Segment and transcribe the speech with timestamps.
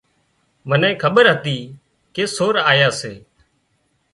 [0.69, 1.57] منين کٻير هتي
[2.13, 3.13] ڪي سور آيا سي